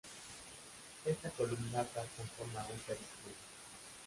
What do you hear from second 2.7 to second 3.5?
un peristilo.